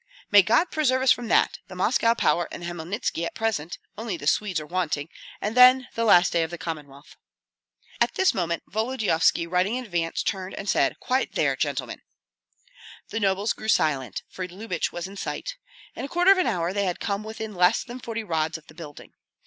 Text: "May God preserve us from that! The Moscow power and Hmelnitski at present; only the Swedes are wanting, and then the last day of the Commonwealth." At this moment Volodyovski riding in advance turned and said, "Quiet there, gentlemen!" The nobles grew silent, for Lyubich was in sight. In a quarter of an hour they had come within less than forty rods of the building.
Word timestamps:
"May 0.31 0.41
God 0.41 0.71
preserve 0.71 1.03
us 1.03 1.11
from 1.11 1.27
that! 1.27 1.59
The 1.67 1.75
Moscow 1.75 2.15
power 2.15 2.47
and 2.51 2.63
Hmelnitski 2.63 3.23
at 3.23 3.35
present; 3.35 3.77
only 3.99 4.17
the 4.17 4.25
Swedes 4.25 4.59
are 4.59 4.65
wanting, 4.65 5.09
and 5.39 5.55
then 5.55 5.89
the 5.93 6.03
last 6.03 6.33
day 6.33 6.41
of 6.41 6.49
the 6.49 6.57
Commonwealth." 6.57 7.17
At 7.99 8.15
this 8.15 8.33
moment 8.33 8.63
Volodyovski 8.67 9.45
riding 9.45 9.75
in 9.75 9.85
advance 9.85 10.23
turned 10.23 10.55
and 10.55 10.67
said, 10.67 10.99
"Quiet 10.99 11.33
there, 11.33 11.55
gentlemen!" 11.55 12.01
The 13.09 13.19
nobles 13.19 13.53
grew 13.53 13.67
silent, 13.69 14.23
for 14.27 14.47
Lyubich 14.47 14.91
was 14.91 15.05
in 15.05 15.17
sight. 15.17 15.57
In 15.95 16.03
a 16.03 16.07
quarter 16.09 16.31
of 16.31 16.39
an 16.39 16.47
hour 16.47 16.73
they 16.73 16.85
had 16.85 16.99
come 16.99 17.23
within 17.23 17.53
less 17.53 17.83
than 17.83 17.99
forty 17.99 18.23
rods 18.23 18.57
of 18.57 18.65
the 18.65 18.73
building. 18.73 19.13